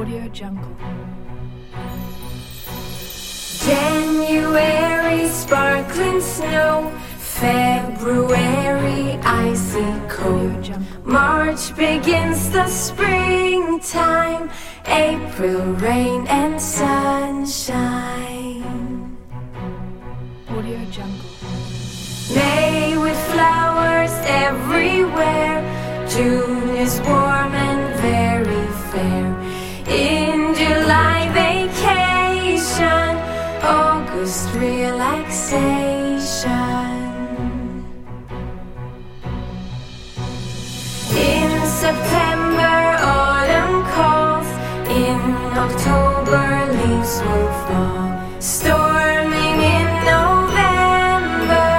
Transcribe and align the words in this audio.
Audio 0.00 0.28
Jungle. 0.28 0.76
January, 3.66 5.28
sparkling 5.28 6.22
snow. 6.22 6.90
February, 7.18 9.18
icy 9.22 9.84
cold. 10.08 10.72
March 11.04 11.76
begins 11.76 12.48
the 12.48 12.66
springtime. 12.66 14.48
April, 14.86 15.74
rain 15.74 16.26
and 16.28 16.58
sunshine. 16.58 17.89
August, 34.30 34.54
relaxation. 34.54 35.90
In 41.16 41.50
September, 41.66 42.76
autumn 43.02 43.82
calls. 43.90 44.46
In 44.86 45.20
October, 45.58 46.46
leaves 46.78 47.14
will 47.22 47.50
fall. 47.66 48.10
Storming 48.38 49.58
in 49.76 49.88
November, 50.14 51.70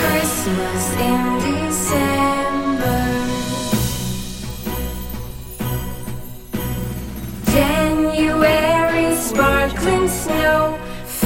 Christmas 0.00 0.84
in 1.10 1.22
December. 1.44 3.00
January, 7.52 9.14
sparkling 9.14 10.08
snow. 10.08 10.78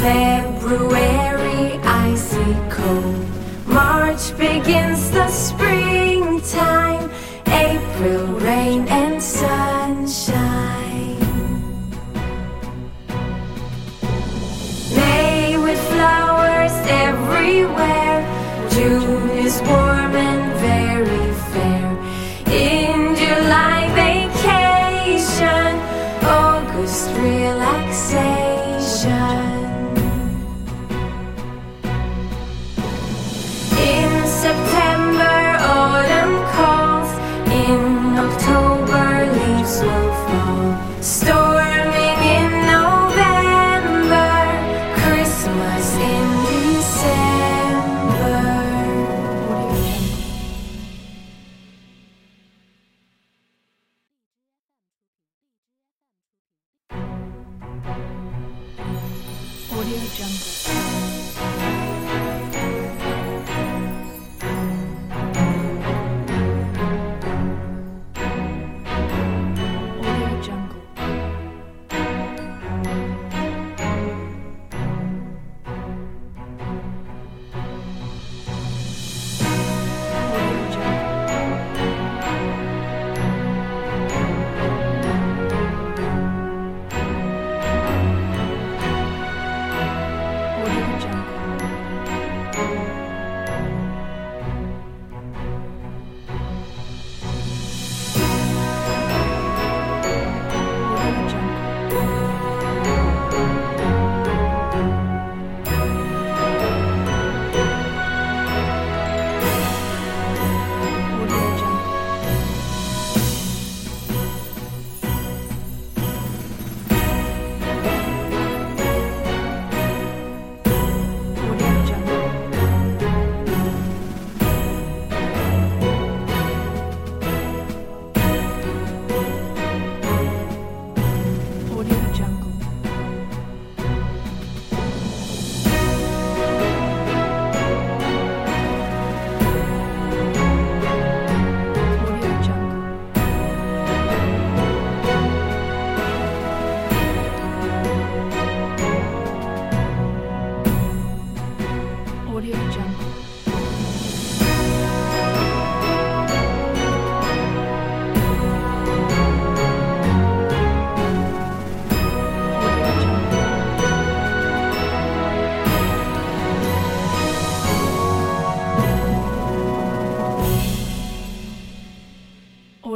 February, 0.06 1.80
icy 1.82 2.54
cold. 2.70 3.26
March 3.66 4.38
begins 4.38 5.10
the 5.10 5.26
springtime. 5.26 7.10
April, 7.46 8.26
rain 8.38 8.86
and 8.86 9.20
sunshine. 9.20 10.38
May 14.94 15.58
with 15.58 15.80
flowers 15.90 16.76
everywhere. 17.04 18.22
June 18.70 19.30
is 19.30 19.60
warm 19.62 19.95
Audio 59.86 60.02
Jungle. 60.16 60.85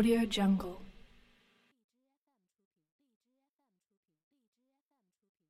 Audio 0.01 0.25
Jungle. 0.25 0.90